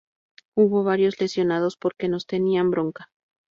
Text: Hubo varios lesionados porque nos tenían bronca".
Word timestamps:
Hubo 0.57 0.83
varios 0.83 1.19
lesionados 1.21 1.77
porque 1.77 2.09
nos 2.09 2.25
tenían 2.25 2.71
bronca". 2.71 3.11